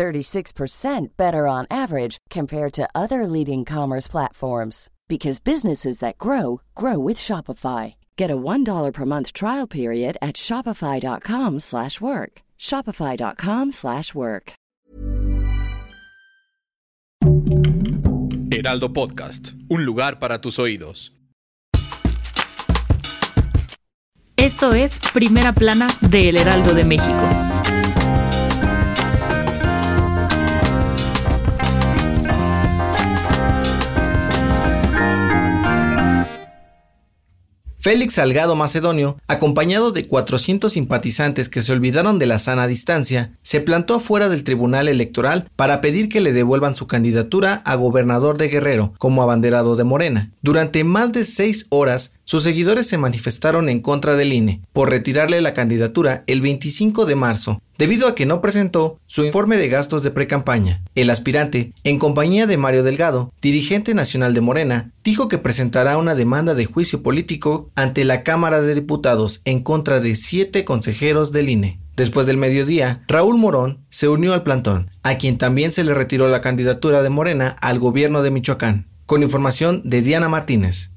[0.00, 6.98] 36% better on average compared to other leading commerce platforms because businesses that grow grow
[6.98, 7.96] with Shopify.
[8.16, 12.42] Get a $1 per month trial period at shopify.com/work.
[12.58, 14.52] shopify.com/work.
[18.50, 21.12] Heraldo Podcast, un lugar para tus oídos.
[24.36, 27.59] Esto es Primera Plana de El Heraldo de México.
[37.82, 43.62] Félix Salgado Macedonio, acompañado de 400 simpatizantes que se olvidaron de la sana distancia, se
[43.62, 48.48] plantó afuera del Tribunal Electoral para pedir que le devuelvan su candidatura a gobernador de
[48.48, 50.30] Guerrero como abanderado de Morena.
[50.42, 55.40] Durante más de seis horas, sus seguidores se manifestaron en contra del INE por retirarle
[55.40, 60.04] la candidatura el 25 de marzo, debido a que no presentó su informe de gastos
[60.04, 60.80] de precampaña.
[60.94, 66.14] El aspirante, en compañía de Mario Delgado, dirigente nacional de Morena, dijo que presentará una
[66.14, 71.48] demanda de juicio político ante la Cámara de Diputados en contra de siete consejeros del
[71.48, 71.80] INE.
[71.96, 76.28] Después del mediodía, Raúl Morón se unió al plantón, a quien también se le retiró
[76.28, 78.86] la candidatura de Morena al gobierno de Michoacán.
[79.04, 80.92] Con información de Diana Martínez.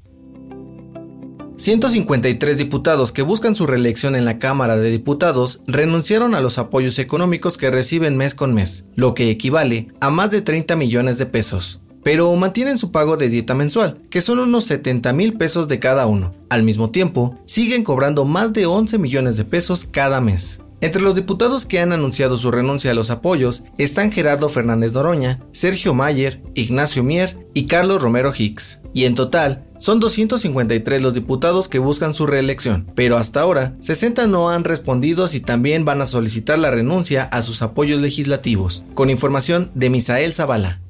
[1.56, 6.98] 153 diputados que buscan su reelección en la Cámara de Diputados renunciaron a los apoyos
[6.98, 11.26] económicos que reciben mes con mes, lo que equivale a más de 30 millones de
[11.26, 11.80] pesos.
[12.02, 16.06] Pero mantienen su pago de dieta mensual, que son unos 70 mil pesos de cada
[16.06, 16.34] uno.
[16.50, 20.60] Al mismo tiempo, siguen cobrando más de 11 millones de pesos cada mes.
[20.84, 25.40] Entre los diputados que han anunciado su renuncia a los apoyos están Gerardo Fernández Noroña,
[25.50, 28.82] Sergio Mayer, Ignacio Mier y Carlos Romero Hicks.
[28.92, 34.26] Y en total, son 253 los diputados que buscan su reelección, pero hasta ahora 60
[34.26, 38.82] no han respondido si también van a solicitar la renuncia a sus apoyos legislativos.
[38.92, 40.83] Con información de Misael Zavala.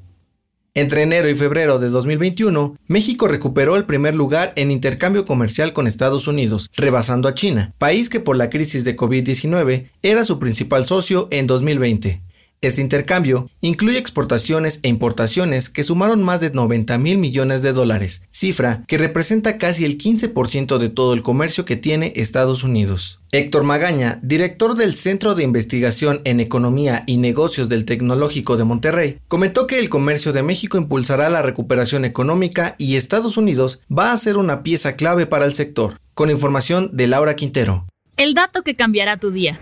[0.77, 5.87] Entre enero y febrero de 2021, México recuperó el primer lugar en intercambio comercial con
[5.87, 10.85] Estados Unidos, rebasando a China, país que por la crisis de COVID-19 era su principal
[10.85, 12.23] socio en 2020.
[12.65, 18.23] Este intercambio incluye exportaciones e importaciones que sumaron más de 90 mil millones de dólares,
[18.31, 23.21] cifra que representa casi el 15% de todo el comercio que tiene Estados Unidos.
[23.33, 29.19] Héctor Magaña, director del Centro de Investigación en Economía y Negocios del Tecnológico de Monterrey,
[29.29, 34.17] comentó que el comercio de México impulsará la recuperación económica y Estados Unidos va a
[34.17, 35.99] ser una pieza clave para el sector.
[36.15, 37.87] Con información de Laura Quintero.
[38.17, 39.61] El dato que cambiará tu día.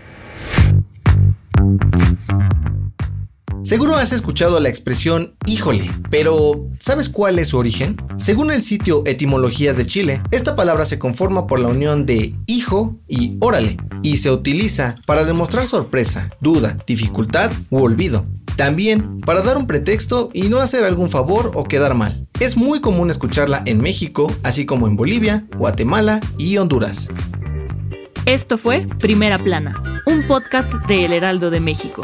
[3.63, 7.95] Seguro has escuchado la expresión híjole, pero ¿sabes cuál es su origen?
[8.17, 12.97] Según el sitio Etimologías de Chile, esta palabra se conforma por la unión de hijo
[13.07, 18.25] y órale, y se utiliza para demostrar sorpresa, duda, dificultad u olvido.
[18.57, 22.27] También para dar un pretexto y no hacer algún favor o quedar mal.
[22.41, 27.07] Es muy común escucharla en México, así como en Bolivia, Guatemala y Honduras.
[28.25, 32.03] Esto fue Primera Plana, un podcast de El Heraldo de México.